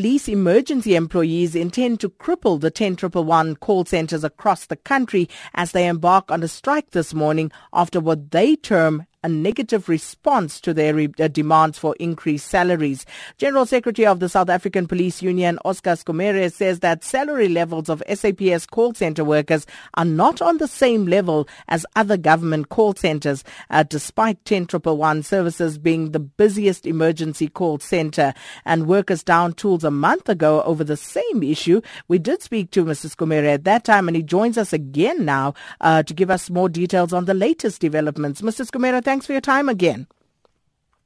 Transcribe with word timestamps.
Police 0.00 0.28
emergency 0.28 0.96
employees 0.96 1.54
intend 1.54 2.00
to 2.00 2.08
cripple 2.08 2.58
the 2.58 2.70
10111 2.70 3.56
call 3.56 3.84
centers 3.84 4.24
across 4.24 4.64
the 4.64 4.76
country 4.76 5.28
as 5.52 5.72
they 5.72 5.86
embark 5.86 6.30
on 6.30 6.42
a 6.42 6.48
strike 6.48 6.92
this 6.92 7.12
morning 7.12 7.52
after 7.74 8.00
what 8.00 8.30
they 8.30 8.56
term 8.56 9.04
a 9.22 9.28
negative 9.28 9.88
response 9.88 10.60
to 10.60 10.72
their 10.72 10.94
re- 10.94 11.10
uh, 11.18 11.28
demands 11.28 11.78
for 11.78 11.94
increased 12.00 12.48
salaries. 12.48 13.04
General 13.38 13.66
Secretary 13.66 14.06
of 14.06 14.20
the 14.20 14.28
South 14.28 14.48
African 14.48 14.86
Police 14.86 15.20
Union, 15.22 15.58
Oscar 15.64 15.90
Skommere, 15.90 16.50
says 16.52 16.80
that 16.80 17.04
salary 17.04 17.48
levels 17.48 17.88
of 17.88 18.02
SAPS 18.08 18.66
call 18.66 18.94
center 18.94 19.24
workers 19.24 19.66
are 19.94 20.04
not 20.04 20.40
on 20.40 20.58
the 20.58 20.68
same 20.68 21.06
level 21.06 21.46
as 21.68 21.84
other 21.96 22.16
government 22.16 22.70
call 22.70 22.94
centers, 22.94 23.44
uh, 23.70 23.82
despite 23.82 24.42
10111 24.44 25.22
services 25.22 25.78
being 25.78 26.12
the 26.12 26.20
busiest 26.20 26.86
emergency 26.86 27.48
call 27.48 27.78
center. 27.78 28.32
And 28.64 28.86
workers 28.86 29.22
down 29.22 29.52
tools 29.54 29.84
a 29.84 29.90
month 29.90 30.28
ago 30.28 30.62
over 30.62 30.82
the 30.84 30.96
same 30.96 31.42
issue. 31.42 31.80
We 32.08 32.18
did 32.18 32.42
speak 32.42 32.70
to 32.72 32.84
Mr. 32.84 33.14
Skommere 33.14 33.54
at 33.54 33.64
that 33.64 33.84
time, 33.84 34.08
and 34.08 34.16
he 34.16 34.22
joins 34.22 34.56
us 34.56 34.72
again 34.72 35.24
now 35.24 35.54
uh, 35.80 36.02
to 36.04 36.14
give 36.14 36.30
us 36.30 36.48
more 36.48 36.68
details 36.68 37.12
on 37.12 37.26
the 37.26 37.34
latest 37.34 37.80
developments. 37.80 38.40
Mr. 38.40 38.66
Skommere, 38.66 39.02
Thanks 39.10 39.26
for 39.26 39.32
your 39.32 39.40
time 39.40 39.68
again. 39.68 40.06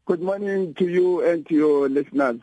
Good 0.05 0.21
morning 0.21 0.75
to 0.75 0.87
you 0.87 1.25
and 1.27 1.47
to 1.47 1.55
your 1.55 1.89
listeners. 1.89 2.39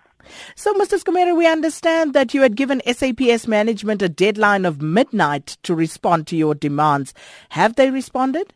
So, 0.56 0.74
Mr. 0.74 1.00
Skommere, 1.00 1.38
we 1.38 1.46
understand 1.46 2.16
that 2.16 2.34
you 2.34 2.42
had 2.42 2.56
given 2.56 2.82
SAPS 2.84 3.46
management 3.46 4.02
a 4.02 4.10
deadline 4.10 4.66
of 4.66 4.82
midnight 4.82 5.58
to 5.62 5.76
respond 5.76 6.26
to 6.28 6.36
your 6.36 6.56
demands. 6.56 7.14
Have 7.50 7.76
they 7.76 7.92
responded? 7.92 8.56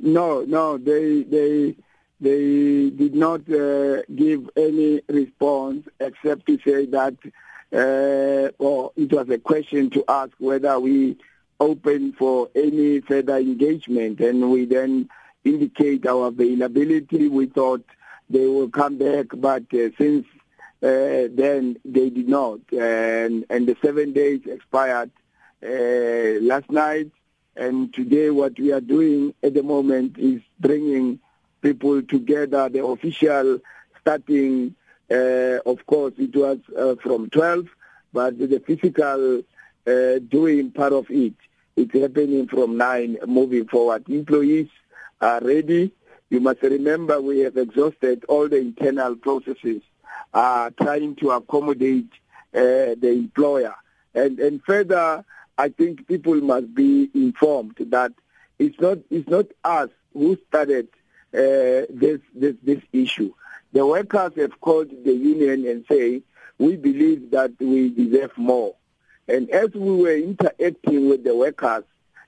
No, 0.00 0.42
no, 0.42 0.76
they 0.76 1.22
they 1.22 1.76
they 2.20 2.90
did 2.90 3.14
not 3.14 3.48
uh, 3.48 4.02
give 4.12 4.50
any 4.56 5.02
response 5.08 5.86
except 6.00 6.46
to 6.46 6.58
say 6.66 6.86
that, 6.86 7.14
uh, 7.72 8.50
or 8.58 8.90
it 8.96 9.12
was 9.12 9.30
a 9.30 9.38
question 9.38 9.88
to 9.90 10.04
ask 10.08 10.32
whether 10.38 10.80
we 10.80 11.16
open 11.60 12.12
for 12.14 12.48
any 12.56 13.02
further 13.02 13.36
engagement, 13.36 14.18
and 14.18 14.50
we 14.50 14.64
then 14.64 15.08
indicate 15.44 16.06
our 16.06 16.28
availability. 16.28 17.28
We 17.28 17.46
thought 17.46 17.84
they 18.30 18.46
will 18.46 18.68
come 18.68 18.98
back, 18.98 19.26
but 19.34 19.64
uh, 19.74 19.90
since 19.98 20.26
uh, 20.82 21.28
then 21.32 21.78
they 21.84 22.10
did 22.10 22.28
not. 22.28 22.60
And, 22.72 23.46
and 23.48 23.66
the 23.66 23.76
seven 23.82 24.12
days 24.12 24.40
expired 24.46 25.10
uh, 25.62 26.40
last 26.42 26.70
night. 26.70 27.10
And 27.56 27.94
today 27.94 28.30
what 28.30 28.58
we 28.58 28.72
are 28.72 28.80
doing 28.80 29.34
at 29.42 29.54
the 29.54 29.62
moment 29.62 30.18
is 30.18 30.42
bringing 30.58 31.20
people 31.62 32.02
together, 32.02 32.68
the 32.68 32.84
official 32.84 33.60
starting, 34.00 34.74
uh, 35.10 35.58
of 35.64 35.86
course, 35.86 36.12
it 36.18 36.34
was 36.36 36.58
uh, 36.76 36.96
from 37.02 37.30
12, 37.30 37.66
but 38.12 38.38
the 38.38 38.62
physical 38.66 39.42
uh, 39.86 40.18
doing 40.28 40.70
part 40.70 40.92
of 40.92 41.06
it, 41.10 41.34
it's 41.76 41.92
happening 41.92 42.46
from 42.46 42.76
9 42.76 43.18
moving 43.26 43.66
forward. 43.66 44.06
Employees 44.08 44.68
are 45.20 45.40
ready. 45.40 45.92
You 46.30 46.40
must 46.40 46.62
remember 46.62 47.20
we 47.20 47.40
have 47.40 47.56
exhausted 47.56 48.24
all 48.28 48.48
the 48.48 48.58
internal 48.58 49.16
processes 49.16 49.82
uh, 50.32 50.70
trying 50.80 51.16
to 51.16 51.30
accommodate 51.30 52.10
uh, 52.54 52.94
the 52.98 53.10
employer. 53.10 53.74
And, 54.14 54.38
and 54.38 54.62
further, 54.64 55.24
I 55.58 55.68
think 55.68 56.06
people 56.06 56.34
must 56.36 56.74
be 56.74 57.10
informed 57.14 57.76
that 57.78 58.12
it's 58.58 58.78
not, 58.80 58.98
it's 59.10 59.28
not 59.28 59.46
us 59.62 59.90
who 60.12 60.38
started 60.48 60.88
uh, 61.32 61.86
this, 61.90 62.20
this, 62.34 62.54
this 62.62 62.80
issue. 62.92 63.32
The 63.72 63.86
workers 63.86 64.32
have 64.36 64.60
called 64.60 64.90
the 65.04 65.12
union 65.12 65.66
and 65.66 65.84
say, 65.88 66.22
we 66.58 66.76
believe 66.76 67.32
that 67.32 67.52
we 67.58 67.90
deserve 67.90 68.36
more. 68.36 68.76
And 69.26 69.50
as 69.50 69.70
we 69.74 70.02
were 70.02 70.16
interacting 70.16 71.08
with 71.08 71.24
the 71.24 71.34
workers, 71.34 71.84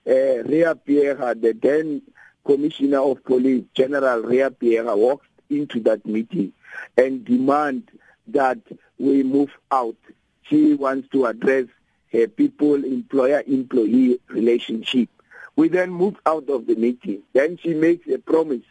uh, 0.06 0.10
Riah 0.10 0.74
Phiyega, 0.74 1.40
the 1.40 1.52
then 1.52 2.02
Commissioner 2.46 3.00
of 3.00 3.22
Police, 3.24 3.64
General 3.74 4.22
Riah 4.22 4.50
Phiyega, 4.50 4.96
walked 4.96 5.26
into 5.50 5.80
that 5.80 6.06
meeting 6.06 6.52
and 6.96 7.24
demand 7.24 7.90
that 8.28 8.58
we 8.98 9.22
move 9.22 9.50
out. 9.70 9.96
She 10.42 10.74
wants 10.74 11.08
to 11.10 11.26
address 11.26 11.66
her 12.12 12.28
people 12.28 12.84
employer-employee 12.84 14.20
relationship. 14.28 15.08
We 15.56 15.68
then 15.68 15.90
moved 15.90 16.18
out 16.24 16.48
of 16.48 16.66
the 16.66 16.76
meeting. 16.76 17.22
Then 17.32 17.58
she 17.60 17.74
makes 17.74 18.06
a 18.08 18.18
promise 18.18 18.62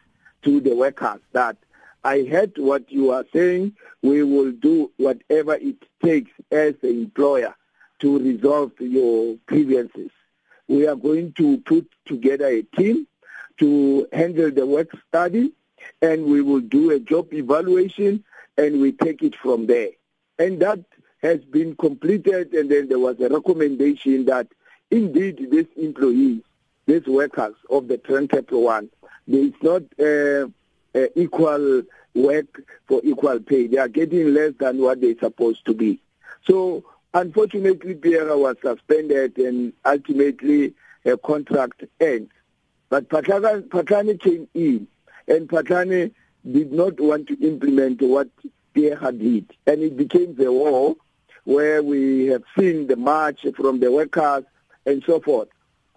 to 0.44 0.62
the 0.62 0.76
workers 0.76 1.20
that 1.34 1.58
I 2.04 2.24
heard 2.24 2.54
what 2.58 2.92
you 2.92 3.12
are 3.12 3.26
saying. 3.34 3.76
We 4.02 4.24
will 4.24 4.52
do 4.52 4.92
whatever 4.98 5.56
it 5.56 5.84
takes 6.02 6.32
as 6.52 6.76
an 6.82 6.90
employer 6.90 7.56
to 8.00 8.20
resolve 8.20 8.72
your 8.80 9.36
grievances. 9.48 10.12
We 10.68 10.88
are 10.88 10.96
going 10.96 11.34
to 11.34 11.58
put 11.58 11.90
together 12.06 12.48
a 12.48 12.62
team 12.62 13.08
to 13.60 14.08
handle 14.12 14.52
the 14.52 14.66
work 14.66 14.90
study 15.08 15.52
and 16.02 16.26
we 16.26 16.42
will 16.42 16.62
do 16.62 16.92
a 16.92 17.00
job 17.00 17.34
evaluation 17.34 18.24
and 18.58 18.82
we 18.82 18.92
take 18.92 19.22
it 19.22 19.36
from 19.36 19.68
there. 19.68 19.90
And 20.40 20.62
that 20.62 20.80
has 21.22 21.40
been 21.46 21.76
completed 21.76 22.54
and 22.54 22.70
then 22.70 22.88
there 22.88 23.00
was 23.00 23.20
a 23.20 23.30
recommendation 23.30 24.26
that 24.26 24.48
indeed 24.92 25.48
these 25.52 25.68
employees, 25.78 26.42
these 26.86 27.06
workers 27.06 27.56
of 27.70 27.88
the 27.88 27.98
Trentepro 27.98 28.62
one, 28.62 28.90
there 29.28 29.42
is 29.42 29.54
not 29.62 29.84
uh, 30.00 30.48
uh, 30.98 31.08
equal 31.16 31.84
work 32.14 32.62
for 32.88 33.02
equal 33.04 33.40
pay. 33.40 33.68
They 33.68 33.78
are 33.78 33.88
getting 33.88 34.34
less 34.34 34.54
than 34.60 34.82
what 34.82 35.02
they're 35.02 35.18
supposed 35.20 35.66
to 35.66 35.74
be. 35.74 36.00
So 36.46 36.84
unfortunately, 37.14 37.96
Phiyega 37.96 38.38
was 38.38 38.58
suspended 38.62 39.38
and 39.38 39.74
ultimately 39.84 40.74
a 41.06 41.18
contract 41.18 41.84
ends. 42.00 42.32
But 42.96 43.10
Phahlane 43.10 44.22
came 44.22 44.48
in, 44.54 44.88
and 45.28 45.50
Phahlane 45.50 46.12
did 46.50 46.72
not 46.72 46.98
want 46.98 47.28
to 47.28 47.38
implement 47.46 48.02
what 48.02 48.30
Phiyega 48.74 49.02
had 49.02 49.20
did. 49.20 49.52
And 49.68 49.82
it 49.82 49.98
became 49.98 50.34
the 50.36 50.50
war 50.50 50.96
where 51.44 51.84
we 51.84 52.28
have 52.28 52.44
seen 52.58 52.88
the 52.88 52.96
march 52.96 53.46
from 53.58 53.82
the 53.82 53.92
workers 53.92 54.46
and 54.86 55.04
so 55.06 55.20
forth. 55.20 55.50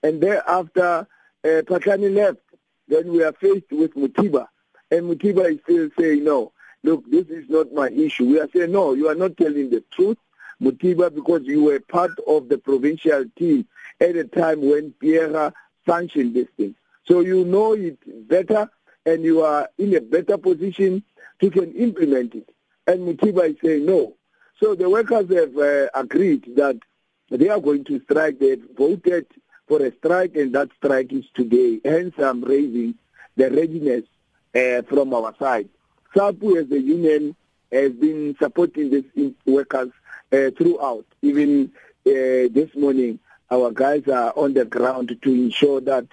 And 0.02 0.20
thereafter, 0.20 1.06
uh, 1.44 1.62
Phahlane 1.68 2.16
left. 2.16 2.40
Then 2.88 3.12
we 3.12 3.22
are 3.22 3.32
faced 3.32 3.70
with 3.70 3.94
Mothiba. 3.94 4.48
And 4.90 5.02
Mothiba 5.02 5.52
is 5.52 5.60
still 5.62 5.90
saying, 5.96 6.24
no, 6.24 6.50
look, 6.82 7.08
this 7.08 7.26
is 7.28 7.48
not 7.48 7.72
my 7.72 7.90
issue. 7.90 8.26
We 8.26 8.40
are 8.40 8.48
saying, 8.52 8.72
no, 8.72 8.94
you 8.94 9.06
are 9.06 9.14
not 9.14 9.36
telling 9.36 9.70
the 9.70 9.84
truth, 9.92 10.18
Mothiba, 10.60 11.14
because 11.14 11.42
you 11.44 11.62
were 11.62 11.78
part 11.78 12.18
of 12.26 12.48
the 12.48 12.58
provincial 12.58 13.24
team 13.36 13.68
at 14.00 14.16
a 14.16 14.24
time 14.24 14.68
when 14.68 14.94
Phiyega 15.00 15.52
sanction 15.86 16.32
this 16.32 16.48
thing. 16.56 16.74
So 17.08 17.20
you 17.20 17.44
know 17.44 17.72
it 17.72 17.98
better 18.28 18.70
and 19.06 19.24
you 19.24 19.42
are 19.42 19.68
in 19.78 19.96
a 19.96 20.00
better 20.00 20.36
position 20.36 21.02
to 21.40 21.50
can 21.50 21.72
implement 21.74 22.34
it. 22.34 22.50
And 22.86 23.00
Mothiba 23.00 23.50
is 23.50 23.56
saying 23.64 23.86
no. 23.86 24.14
So 24.60 24.74
the 24.74 24.90
workers 24.90 25.30
have 25.34 25.56
uh, 25.56 25.88
agreed 25.94 26.56
that 26.56 26.76
they 27.30 27.48
are 27.48 27.60
going 27.60 27.84
to 27.84 28.00
strike. 28.00 28.38
They've 28.38 28.62
voted 28.76 29.26
for 29.66 29.82
a 29.82 29.92
strike 29.96 30.36
and 30.36 30.54
that 30.54 30.68
strike 30.76 31.12
is 31.12 31.24
today. 31.34 31.80
Hence 31.84 32.14
I'm 32.18 32.42
raising 32.42 32.94
the 33.36 33.50
readiness 33.50 34.04
uh, 34.54 34.82
from 34.82 35.14
our 35.14 35.34
side. 35.38 35.68
SAPU 36.14 36.60
as 36.62 36.70
a 36.70 36.80
union 36.80 37.36
has 37.70 37.92
been 37.92 38.34
supporting 38.40 38.90
these 38.90 39.32
workers 39.46 39.90
uh, 40.32 40.50
throughout. 40.56 41.06
Even 41.22 41.70
uh, 42.06 42.48
this 42.50 42.74
morning, 42.74 43.18
our 43.50 43.70
guys 43.70 44.06
are 44.08 44.32
on 44.36 44.54
the 44.54 44.64
ground 44.64 45.16
to 45.22 45.30
ensure 45.30 45.80
that 45.82 46.06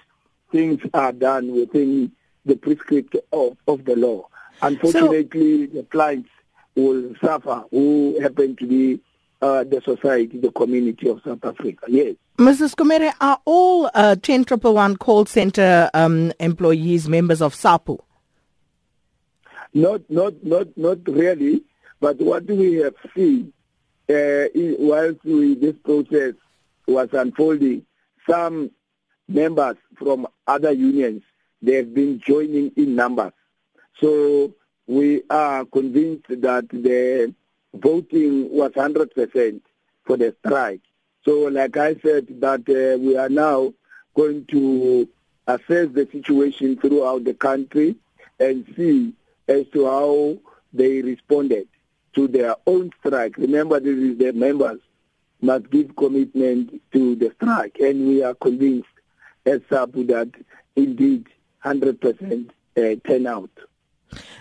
things 0.50 0.80
are 0.94 1.12
done 1.12 1.52
within 1.52 2.12
the 2.44 2.56
prescript 2.56 3.16
of, 3.32 3.56
of 3.66 3.84
the 3.84 3.96
law. 3.96 4.28
Unfortunately, 4.62 5.66
so, 5.66 5.72
the 5.72 5.82
clients 5.84 6.30
will 6.74 7.14
suffer 7.20 7.64
who 7.70 8.18
happen 8.20 8.56
to 8.56 8.66
be 8.66 9.00
uh, 9.42 9.64
the 9.64 9.80
society, 9.82 10.38
the 10.38 10.50
community 10.52 11.08
of 11.08 11.20
South 11.24 11.44
Africa. 11.44 11.86
Yes. 11.88 12.16
Mrs. 12.38 12.74
Skommere, 12.74 13.12
are 13.20 13.40
all 13.44 13.90
uh, 13.94 14.14
10111 14.14 14.96
call 14.96 15.26
center 15.26 15.90
um, 15.94 16.32
employees 16.38 17.08
members 17.08 17.42
of 17.42 17.54
SAPU? 17.54 17.98
Not, 19.74 20.02
not, 20.08 20.44
not, 20.44 20.68
not 20.76 20.98
really. 21.06 21.62
But 22.00 22.18
what 22.18 22.44
we 22.46 22.74
have 22.76 22.94
seen 23.14 23.52
uh, 24.08 24.44
whilst 24.54 25.24
we, 25.24 25.54
this 25.54 25.76
process 25.84 26.34
was 26.86 27.08
unfolding, 27.12 27.84
some 28.28 28.70
members 29.28 29.76
from 29.96 30.26
other 30.46 30.72
unions, 30.72 31.22
they 31.62 31.74
have 31.74 31.94
been 31.94 32.20
joining 32.20 32.72
in 32.76 32.94
numbers. 32.94 33.32
So 34.00 34.54
we 34.86 35.22
are 35.30 35.64
convinced 35.64 36.28
that 36.28 36.68
the 36.68 37.34
voting 37.74 38.50
was 38.50 38.72
100% 38.72 39.60
for 40.04 40.16
the 40.16 40.34
strike. 40.44 40.80
So 41.24 41.48
like 41.48 41.76
I 41.76 41.96
said, 41.96 42.40
that 42.40 42.60
uh, 42.68 42.98
we 42.98 43.16
are 43.16 43.28
now 43.28 43.72
going 44.14 44.46
to 44.46 45.08
assess 45.46 45.88
the 45.92 46.08
situation 46.10 46.78
throughout 46.78 47.24
the 47.24 47.34
country 47.34 47.96
and 48.38 48.64
see 48.76 49.12
as 49.48 49.66
to 49.72 49.86
how 49.86 50.38
they 50.72 51.02
responded 51.02 51.68
to 52.14 52.28
their 52.28 52.56
own 52.66 52.90
strike. 53.00 53.36
Remember, 53.38 53.80
this 53.80 53.96
is 53.96 54.18
the 54.18 54.32
members 54.32 54.80
must 55.40 55.70
give 55.70 55.94
commitment 55.96 56.80
to 56.92 57.14
the 57.16 57.32
strike, 57.36 57.76
and 57.80 58.08
we 58.08 58.22
are 58.22 58.34
convinced 58.34 58.88
as 59.46 59.60
SAPU 59.70 60.06
that 60.08 60.30
indeed 60.74 61.26
100% 61.64 62.50
uh, 62.76 62.80
turnout. 63.06 63.50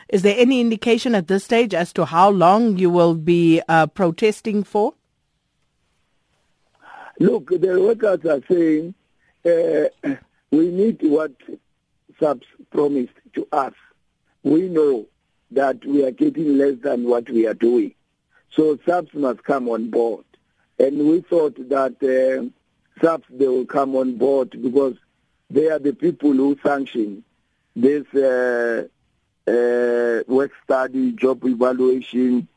Is 0.10 0.22
there 0.22 0.36
any 0.38 0.62
indication 0.62 1.16
at 1.16 1.28
this 1.28 1.44
stage 1.44 1.74
as 1.74 1.94
to 1.94 2.06
how 2.06 2.30
long 2.30 2.78
you 2.78 2.90
will 2.90 3.16
be 3.16 3.62
uh, 3.68 3.88
protesting 3.88 4.64
for? 4.64 4.94
Look, 7.20 7.50
the 7.50 7.80
workers 7.82 8.26
are 8.26 8.44
saying 8.50 8.94
uh, 9.46 10.16
we 10.52 10.70
need 10.70 11.00
what 11.02 11.32
SAPS 12.20 12.46
promised 12.72 13.14
to 13.34 13.48
us. 13.52 13.74
We 14.44 14.68
know 14.68 15.08
that 15.52 15.84
we 15.86 16.06
are 16.06 16.12
getting 16.12 16.58
less 16.58 16.76
than 16.84 17.06
what 17.06 17.30
we 17.30 17.48
are 17.48 17.54
doing. 17.54 17.94
So 18.52 18.78
SAPS 18.86 19.14
must 19.14 19.44
come 19.44 19.70
on 19.70 19.90
board. 19.90 20.26
And 20.78 21.08
we 21.08 21.22
thought 21.22 21.56
that 21.70 22.52
SAPS, 23.02 23.26
they 23.30 23.48
will 23.48 23.66
come 23.66 23.96
on 23.96 24.18
board 24.18 24.52
because 24.62 24.96
they 25.50 25.70
are 25.70 25.80
the 25.80 25.94
people 25.94 26.32
who 26.34 26.58
sanction 26.64 27.24
this 27.76 28.06
uh, 28.14 28.88
uh, 29.48 30.24
work 30.28 30.52
study, 30.64 31.12
job 31.12 31.44
evaluation, 31.46 32.48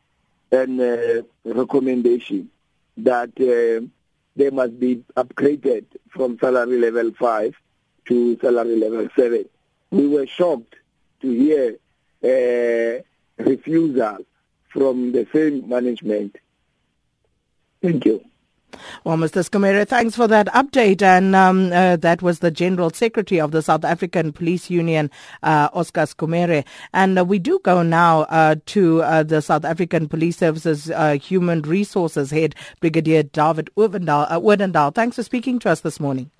and 0.50 0.80
uh, 0.80 1.22
recommendation 1.44 2.50
that 2.96 3.30
uh, 3.40 3.84
they 4.36 4.50
must 4.50 4.78
be 4.78 5.04
upgraded 5.16 5.84
from 6.08 6.38
salary 6.38 6.78
level 6.78 7.12
5 7.18 7.54
to 8.06 8.38
salary 8.40 8.76
level 8.76 9.08
7. 9.14 9.44
We 9.90 10.08
were 10.08 10.26
shocked 10.26 10.76
to 11.20 11.30
hear 11.30 11.76
uh, 12.22 13.02
refusal 13.42 14.18
from 14.68 15.12
the 15.12 15.26
same 15.32 15.68
management. 15.68 16.36
Thank 17.82 18.04
you. 18.06 18.24
Well, 19.08 19.16
Mr. 19.16 19.42
Skommere, 19.42 19.88
thanks 19.88 20.14
for 20.14 20.28
that 20.28 20.48
update. 20.48 21.00
And 21.00 21.34
um, 21.34 21.72
uh, 21.72 21.96
that 21.96 22.20
was 22.20 22.40
the 22.40 22.50
General 22.50 22.90
Secretary 22.90 23.40
of 23.40 23.52
the 23.52 23.62
South 23.62 23.82
African 23.82 24.34
Police 24.34 24.68
Union, 24.68 25.10
uh, 25.42 25.70
Oscar 25.72 26.02
Skommere. 26.02 26.62
And 26.92 27.18
uh, 27.18 27.24
we 27.24 27.38
do 27.38 27.58
go 27.64 27.82
now 27.82 28.24
uh, 28.24 28.56
to 28.66 29.02
uh, 29.02 29.22
the 29.22 29.40
South 29.40 29.64
African 29.64 30.08
Police 30.08 30.36
Services 30.36 30.90
uh, 30.90 31.12
Human 31.12 31.62
Resources 31.62 32.30
Head, 32.30 32.54
Brigadier 32.80 33.22
David 33.22 33.70
Odendaal. 33.78 34.94
Thanks 34.94 35.16
for 35.16 35.22
speaking 35.22 35.58
to 35.60 35.70
us 35.70 35.80
this 35.80 35.98
morning. 35.98 36.30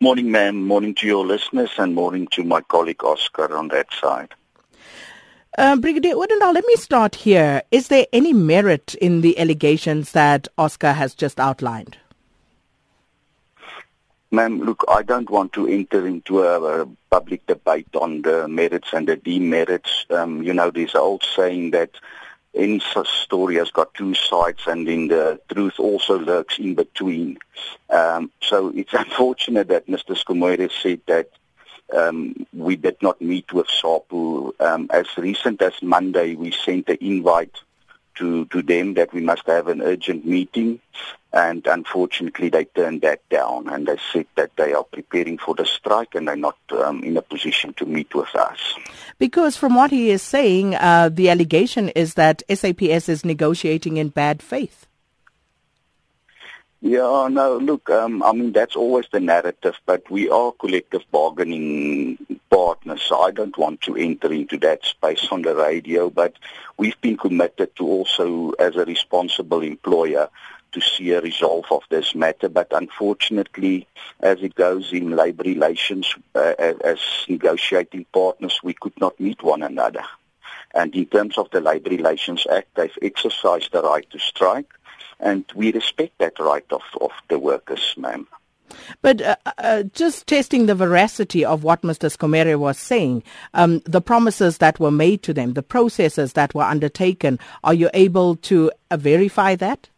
Morning, 0.00 0.30
ma'am. 0.30 0.66
Morning 0.66 0.94
to 0.94 1.06
your 1.06 1.26
listeners 1.26 1.72
and 1.76 1.94
morning 1.94 2.28
to 2.28 2.44
my 2.44 2.62
colleague 2.62 3.04
Oscar 3.04 3.54
on 3.54 3.68
that 3.68 3.92
side. 3.92 4.32
Uh, 5.56 5.76
Brigadier 5.76 6.14
Odendaal, 6.14 6.52
let 6.54 6.64
me 6.66 6.76
start 6.76 7.14
here. 7.14 7.62
Is 7.70 7.88
there 7.88 8.06
any 8.12 8.32
merit 8.32 8.94
in 8.96 9.22
the 9.22 9.38
allegations 9.38 10.12
that 10.12 10.46
Oscar 10.58 10.92
has 10.92 11.14
just 11.14 11.40
outlined? 11.40 11.96
Ma'am, 14.30 14.60
look, 14.60 14.84
I 14.88 15.02
don't 15.02 15.30
want 15.30 15.54
to 15.54 15.66
enter 15.66 16.06
into 16.06 16.42
a, 16.42 16.82
a 16.82 16.86
public 17.10 17.46
debate 17.46 17.88
on 17.94 18.20
the 18.20 18.46
merits 18.46 18.88
and 18.92 19.08
the 19.08 19.16
demerits. 19.16 20.04
Um, 20.10 20.42
you 20.42 20.52
know, 20.52 20.70
there's 20.70 20.94
an 20.94 21.00
old 21.00 21.24
saying 21.34 21.70
that 21.70 21.92
any 22.54 22.82
story 23.04 23.54
has 23.56 23.70
got 23.70 23.94
two 23.94 24.14
sides 24.14 24.60
and 24.66 24.86
then 24.86 25.08
the 25.08 25.40
truth 25.50 25.78
also 25.78 26.18
lurks 26.18 26.58
in 26.58 26.74
between. 26.74 27.38
Um, 27.88 28.30
so 28.42 28.68
it's 28.74 28.92
unfortunate 28.92 29.68
that 29.68 29.86
Mr. 29.86 30.14
Skommere 30.14 30.70
said 30.70 31.00
that 31.06 31.30
um, 31.94 32.46
we 32.52 32.76
did 32.76 32.96
not 33.02 33.20
meet 33.20 33.52
with 33.52 33.66
SAPU. 33.66 34.60
Um, 34.60 34.90
as 34.92 35.06
recent 35.16 35.62
as 35.62 35.74
Monday, 35.82 36.34
we 36.34 36.52
sent 36.52 36.88
an 36.88 36.98
invite 37.00 37.56
to, 38.16 38.44
to 38.46 38.62
them 38.62 38.94
that 38.94 39.12
we 39.12 39.20
must 39.20 39.46
have 39.46 39.68
an 39.68 39.80
urgent 39.80 40.26
meeting. 40.26 40.80
And 41.32 41.66
unfortunately, 41.66 42.48
they 42.48 42.64
turned 42.64 43.02
that 43.02 43.26
down 43.28 43.68
and 43.68 43.86
they 43.86 43.98
said 44.12 44.26
that 44.36 44.50
they 44.56 44.72
are 44.72 44.84
preparing 44.84 45.38
for 45.38 45.54
the 45.54 45.66
strike 45.66 46.14
and 46.14 46.26
they're 46.26 46.36
not 46.36 46.56
um, 46.70 47.04
in 47.04 47.16
a 47.16 47.22
position 47.22 47.74
to 47.74 47.86
meet 47.86 48.14
with 48.14 48.34
us. 48.34 48.74
Because 49.18 49.56
from 49.56 49.74
what 49.74 49.90
he 49.90 50.10
is 50.10 50.22
saying, 50.22 50.74
uh, 50.74 51.10
the 51.12 51.28
allegation 51.28 51.90
is 51.90 52.14
that 52.14 52.42
SAPS 52.48 53.08
is 53.08 53.24
negotiating 53.24 53.98
in 53.98 54.08
bad 54.08 54.42
faith. 54.42 54.87
Yeah, 56.80 57.26
no, 57.28 57.58
look, 57.58 57.90
um, 57.90 58.22
I 58.22 58.32
mean, 58.32 58.52
that's 58.52 58.76
always 58.76 59.06
the 59.10 59.18
narrative, 59.18 59.74
but 59.84 60.08
we 60.08 60.30
are 60.30 60.52
collective 60.52 61.02
bargaining 61.10 62.18
partners, 62.50 63.02
so 63.02 63.20
I 63.20 63.32
don't 63.32 63.58
want 63.58 63.80
to 63.82 63.96
enter 63.96 64.32
into 64.32 64.58
that 64.58 64.84
space 64.84 65.26
on 65.32 65.42
the 65.42 65.56
radio, 65.56 66.08
but 66.08 66.34
we've 66.76 67.00
been 67.00 67.16
committed 67.16 67.74
to 67.76 67.84
also, 67.84 68.52
as 68.60 68.76
a 68.76 68.84
responsible 68.84 69.62
employer, 69.62 70.28
to 70.70 70.80
see 70.80 71.10
a 71.10 71.20
resolve 71.20 71.64
of 71.72 71.82
this 71.90 72.14
matter, 72.14 72.48
but 72.48 72.68
unfortunately, 72.70 73.88
as 74.20 74.40
it 74.40 74.54
goes 74.54 74.92
in 74.92 75.16
labor 75.16 75.42
relations, 75.42 76.14
uh, 76.36 76.54
as 76.84 77.00
negotiating 77.28 78.06
partners, 78.12 78.60
we 78.62 78.74
could 78.74 78.98
not 79.00 79.18
meet 79.18 79.42
one 79.42 79.62
another. 79.62 80.04
And 80.74 80.94
in 80.94 81.06
terms 81.06 81.38
of 81.38 81.50
the 81.50 81.60
Labor 81.60 81.90
Relations 81.90 82.46
Act, 82.46 82.68
they've 82.76 82.98
exercised 83.00 83.72
the 83.72 83.82
right 83.82 84.08
to 84.10 84.18
strike 84.18 84.70
and 85.20 85.44
we 85.54 85.72
respect 85.72 86.18
that 86.18 86.38
right 86.38 86.66
of, 86.70 86.82
of 87.00 87.10
the 87.28 87.38
workers, 87.38 87.94
ma'am. 87.96 88.26
But 89.02 89.22
uh, 89.22 89.36
uh, 89.58 89.82
just 89.94 90.26
testing 90.26 90.66
the 90.66 90.74
veracity 90.74 91.44
of 91.44 91.64
what 91.64 91.82
Mr. 91.82 92.14
Skommere 92.14 92.58
was 92.58 92.78
saying, 92.78 93.22
um, 93.54 93.80
the 93.84 94.00
promises 94.00 94.58
that 94.58 94.78
were 94.78 94.90
made 94.90 95.22
to 95.22 95.32
them, 95.32 95.54
the 95.54 95.62
processes 95.62 96.34
that 96.34 96.54
were 96.54 96.64
undertaken, 96.64 97.38
are 97.64 97.74
you 97.74 97.90
able 97.94 98.36
to 98.36 98.70
uh, 98.90 98.96
verify 98.96 99.54
that? 99.56 99.88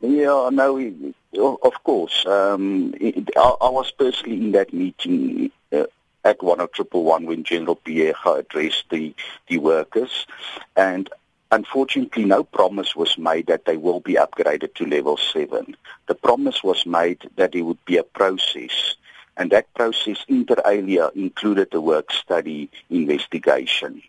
Yeah, 0.00 0.50
no, 0.52 1.14
of 1.62 1.84
course. 1.84 2.24
Um, 2.26 2.94
it, 3.00 3.30
I, 3.36 3.54
I, 3.60 3.68
was 3.68 3.90
personally 3.90 4.36
in 4.36 4.52
that 4.52 4.72
meeting 4.72 5.50
uh, 5.72 5.84
at 6.24 6.38
10111 6.40 7.26
when 7.26 7.42
General 7.42 7.76
Phiyega 7.84 8.38
addressed 8.38 8.84
the, 8.90 9.14
the 9.48 9.58
workers, 9.58 10.26
and 10.76 11.10
Unfortunately, 11.50 12.26
no 12.26 12.44
promise 12.44 12.94
was 12.94 13.16
made 13.16 13.46
that 13.46 13.64
they 13.64 13.78
will 13.78 14.00
be 14.00 14.14
upgraded 14.14 14.74
to 14.74 14.84
level 14.84 15.16
7. 15.16 15.74
The 16.06 16.14
promise 16.14 16.62
was 16.62 16.84
made 16.84 17.30
that 17.36 17.52
there 17.52 17.64
would 17.64 17.82
be 17.86 17.96
a 17.96 18.02
process, 18.02 18.96
and 19.38 19.50
that 19.50 19.72
process 19.72 20.24
inter 20.28 20.56
alia 20.66 21.10
included 21.14 21.72
a 21.72 21.80
work 21.80 22.12
study 22.12 22.70
investigation. 22.90 24.02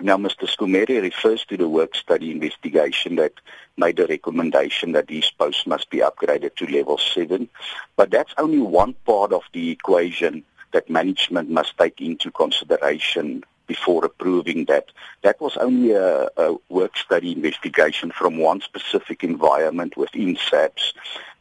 Now, 0.00 0.16
Mr. 0.18 0.46
Scumere 0.46 1.02
refers 1.02 1.44
to 1.46 1.56
the 1.56 1.68
work 1.68 1.96
study 1.96 2.30
investigation 2.30 3.16
that 3.16 3.32
made 3.76 3.98
a 3.98 4.06
recommendation 4.06 4.92
that 4.92 5.08
these 5.08 5.28
posts 5.32 5.66
must 5.66 5.90
be 5.90 5.98
upgraded 5.98 6.54
to 6.56 6.66
level 6.66 6.98
7, 6.98 7.48
but 7.96 8.12
that's 8.12 8.34
only 8.38 8.60
one 8.60 8.94
part 9.04 9.32
of 9.32 9.42
the 9.52 9.72
equation 9.72 10.44
that 10.70 10.88
management 10.88 11.50
must 11.50 11.76
take 11.76 12.00
into 12.00 12.30
consideration 12.30 13.42
before 13.68 14.04
approving 14.04 14.64
that. 14.64 14.86
That 15.22 15.40
was 15.40 15.56
only 15.56 15.92
a, 15.92 16.28
a 16.36 16.56
work 16.68 16.96
study 16.96 17.30
investigation 17.32 18.10
from 18.10 18.38
one 18.38 18.60
specific 18.60 19.22
environment 19.22 19.96
within 19.96 20.36
SAPS. 20.36 20.94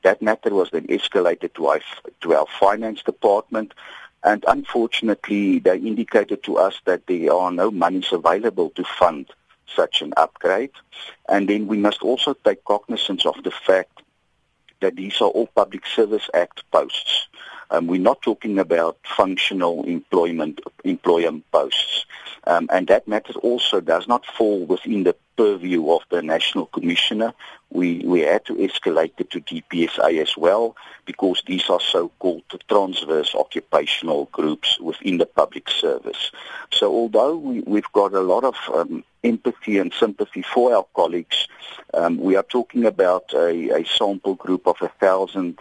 That 0.03 0.21
matter 0.21 0.53
was 0.53 0.69
then 0.69 0.85
escalated 0.87 1.55
to 1.55 1.67
our, 1.67 1.81
to 2.21 2.35
our 2.35 2.45
finance 2.59 3.01
department. 3.01 3.73
And 4.23 4.45
unfortunately, 4.47 5.59
they 5.59 5.77
indicated 5.77 6.43
to 6.43 6.57
us 6.57 6.79
that 6.85 7.07
there 7.07 7.33
are 7.33 7.51
no 7.51 7.71
monies 7.71 8.11
available 8.11 8.69
to 8.71 8.83
fund 8.83 9.27
such 9.75 10.01
an 10.01 10.13
upgrade. 10.17 10.71
And 11.27 11.47
then 11.49 11.67
we 11.67 11.77
must 11.77 12.01
also 12.01 12.33
take 12.33 12.63
cognizance 12.63 13.25
of 13.25 13.41
the 13.43 13.51
fact 13.51 14.01
that 14.81 14.95
these 14.95 15.21
are 15.21 15.29
all 15.29 15.47
Public 15.47 15.85
Service 15.85 16.29
Act 16.33 16.63
posts. 16.71 17.27
Um, 17.69 17.87
we're 17.87 17.99
not 17.99 18.21
talking 18.21 18.59
about 18.59 18.97
functional 19.03 19.83
employment 19.83 20.61
employment 20.83 21.43
posts. 21.51 22.05
Um, 22.45 22.69
and 22.71 22.87
that 22.87 23.07
matter 23.07 23.33
also 23.39 23.81
does 23.81 24.07
not 24.07 24.25
fall 24.25 24.65
within 24.65 25.03
the 25.03 25.15
purview 25.37 25.89
of 25.91 26.01
the 26.09 26.21
National 26.21 26.65
Commissioner. 26.65 27.33
We, 27.69 27.99
we 28.05 28.21
had 28.21 28.45
to 28.45 28.55
escalate 28.55 29.13
it 29.19 29.29
to 29.31 29.41
DPSA 29.41 30.21
as 30.21 30.35
well 30.35 30.75
because 31.05 31.43
these 31.45 31.69
are 31.69 31.79
so-called 31.79 32.43
transverse 32.67 33.35
occupational 33.35 34.25
groups 34.31 34.79
within 34.79 35.19
the 35.19 35.25
public 35.25 35.69
service. 35.69 36.31
So 36.71 36.91
although 36.91 37.37
we, 37.37 37.61
we've 37.61 37.91
got 37.93 38.13
a 38.13 38.21
lot 38.21 38.43
of 38.43 38.55
um, 38.73 39.03
empathy 39.23 39.77
and 39.77 39.93
sympathy 39.93 40.41
for 40.41 40.73
our 40.75 40.85
colleagues, 40.95 41.47
um, 41.93 42.17
we 42.17 42.35
are 42.35 42.43
talking 42.43 42.85
about 42.85 43.33
a, 43.33 43.81
a 43.81 43.85
sample 43.85 44.35
group 44.35 44.67
of 44.67 44.77
a 44.81 44.89
thousand 44.99 45.57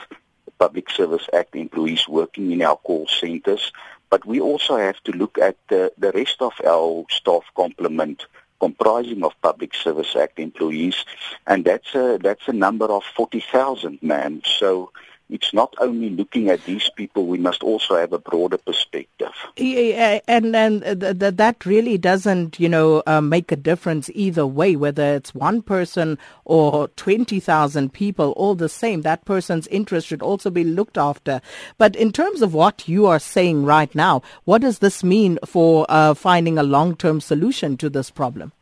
Public 0.59 0.89
Service 0.91 1.29
Act 1.35 1.55
employees 1.55 2.09
working 2.09 2.51
in 2.51 2.63
our 2.63 2.77
call 2.77 3.07
centers, 3.07 3.73
but 4.09 4.25
we 4.25 4.41
also 4.41 4.77
have 4.77 5.03
to 5.05 5.13
look 5.13 5.39
at 5.39 5.57
the, 5.69 5.93
the 5.99 6.13
rest 6.13 6.41
of 6.41 6.53
our 6.67 7.05
staff 7.11 7.43
complement 7.55 8.25
comprising 8.61 9.23
of 9.25 9.33
Public 9.43 9.75
Service 9.75 10.15
Act 10.17 10.39
employees, 10.39 11.05
and 11.47 11.65
that's 11.65 11.95
a, 11.95 12.19
that's 12.23 12.49
a 12.49 12.53
number 12.53 12.87
of 12.87 13.05
40,000, 13.05 14.03
man. 14.03 14.43
So 14.45 14.93
it's 15.29 15.53
not 15.53 15.75
only 15.79 16.11
looking 16.11 16.51
at 16.51 16.65
these 16.65 16.89
people, 16.95 17.27
we 17.27 17.39
must 17.39 17.63
also 17.63 17.97
have 17.97 18.13
a 18.13 18.19
broader 18.19 18.59
perspective. 18.59 19.33
Yeah, 19.57 20.21
and 20.29 20.55
and 20.55 20.83
th- 20.83 21.19
th- 21.19 21.35
that 21.35 21.67
really 21.67 21.99
doesn't, 21.99 22.61
you 22.61 22.69
know, 22.69 23.03
uh, 23.07 23.21
make 23.21 23.51
a 23.51 23.57
difference 23.57 24.09
either 24.15 24.47
way, 24.47 24.77
whether 24.77 25.15
it's 25.15 25.35
one 25.35 25.63
person 25.63 26.19
or 26.45 26.89
20,000 26.89 27.93
people, 27.93 28.33
all 28.33 28.55
the 28.55 28.69
same. 28.69 29.03
That 29.03 29.25
person's 29.25 29.67
interest 29.67 30.07
should 30.07 30.23
also 30.23 30.49
be 30.49 30.63
looked 30.63 30.97
after. 30.97 31.41
But 31.77 31.97
in 31.97 32.13
terms 32.13 32.41
of 32.41 32.55
what 32.55 32.89
you 32.89 33.07
are 33.07 33.19
saying 33.19 33.65
right 33.65 33.93
now, 33.95 34.23
what 34.45 34.63
does 34.63 34.79
this 34.79 35.03
mean 35.03 35.41
for 35.45 35.87
uh, 35.89 36.15
finding 36.15 36.57
a 36.57 36.63
long-term 36.63 37.21
solution 37.21 37.77
to 37.79 37.91
this 37.91 38.11
problem? 38.11 38.53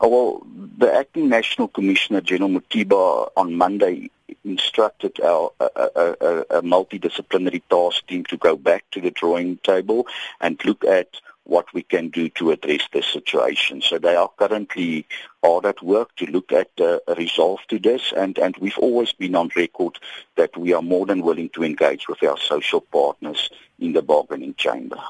Oh, 0.00 0.08
well, 0.08 0.46
the 0.76 0.92
acting 0.94 1.28
National 1.28 1.66
Commissioner, 1.66 2.20
General 2.20 2.50
Mothiba, 2.50 3.30
on 3.36 3.54
Monday 3.54 4.10
instructed 4.44 5.20
our 5.20 5.50
a, 5.60 5.68
a, 5.76 6.10
a, 6.58 6.62
multidisciplinary 6.62 7.62
task 7.70 8.06
team 8.06 8.24
to 8.24 8.36
go 8.36 8.56
back 8.56 8.84
to 8.90 9.00
the 9.00 9.10
drawing 9.10 9.56
table 9.58 10.06
and 10.40 10.62
look 10.64 10.84
at 10.84 11.08
what 11.44 11.72
we 11.72 11.82
can 11.82 12.08
do 12.10 12.28
to 12.28 12.50
address 12.50 12.82
this 12.92 13.06
situation. 13.06 13.80
So 13.80 13.98
they 13.98 14.14
are 14.14 14.30
currently 14.36 15.06
hard 15.42 15.64
at 15.64 15.82
work 15.82 16.14
to 16.16 16.26
look 16.26 16.52
at 16.52 16.70
uh, 16.78 16.98
a 17.08 17.14
resolve 17.14 17.60
to 17.68 17.78
this, 17.78 18.12
and, 18.14 18.38
and 18.38 18.56
we've 18.58 18.78
always 18.78 19.12
been 19.12 19.34
on 19.34 19.50
record 19.56 19.98
that 20.36 20.56
we 20.56 20.74
are 20.74 20.82
more 20.82 21.06
than 21.06 21.22
willing 21.22 21.48
to 21.50 21.64
engage 21.64 22.06
with 22.06 22.22
our 22.22 22.36
social 22.38 22.82
partners 22.82 23.48
in 23.78 23.94
the 23.94 24.02
bargaining 24.02 24.54
chamber. 24.54 25.00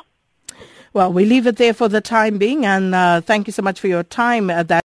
Well, 0.95 1.13
we 1.13 1.27
leave 1.27 1.47
it 1.47 1.57
there 1.57 1.75
for 1.75 1.89
the 1.89 2.01
time 2.01 2.39
being, 2.39 2.65
and 2.65 2.95
uh, 2.95 3.21
thank 3.21 3.47
you 3.47 3.53
so 3.53 3.63
much 3.63 3.79
for 3.79 3.89
your 3.89 4.03
time. 4.03 4.49
Uh, 4.49 4.63
that 4.63 4.77